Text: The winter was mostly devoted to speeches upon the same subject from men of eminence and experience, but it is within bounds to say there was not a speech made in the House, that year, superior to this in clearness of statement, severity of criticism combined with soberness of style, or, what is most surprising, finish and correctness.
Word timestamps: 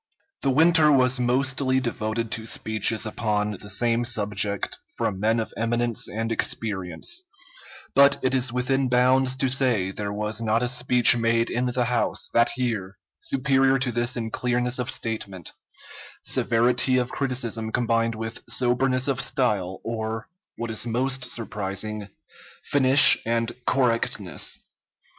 The 0.41 0.49
winter 0.49 0.91
was 0.91 1.19
mostly 1.19 1.79
devoted 1.79 2.31
to 2.31 2.47
speeches 2.47 3.05
upon 3.05 3.51
the 3.51 3.69
same 3.69 4.03
subject 4.03 4.79
from 4.97 5.19
men 5.19 5.39
of 5.39 5.53
eminence 5.55 6.07
and 6.09 6.31
experience, 6.31 7.21
but 7.93 8.17
it 8.23 8.33
is 8.33 8.51
within 8.51 8.89
bounds 8.89 9.35
to 9.35 9.47
say 9.47 9.91
there 9.91 10.11
was 10.11 10.41
not 10.41 10.63
a 10.63 10.67
speech 10.67 11.15
made 11.15 11.51
in 11.51 11.67
the 11.67 11.85
House, 11.85 12.31
that 12.33 12.57
year, 12.57 12.97
superior 13.19 13.77
to 13.77 13.91
this 13.91 14.17
in 14.17 14.31
clearness 14.31 14.79
of 14.79 14.89
statement, 14.89 15.53
severity 16.23 16.97
of 16.97 17.11
criticism 17.11 17.71
combined 17.71 18.15
with 18.15 18.41
soberness 18.49 19.07
of 19.07 19.21
style, 19.21 19.81
or, 19.83 20.27
what 20.57 20.71
is 20.71 20.87
most 20.87 21.29
surprising, 21.29 22.07
finish 22.63 23.19
and 23.23 23.51
correctness. 23.67 24.61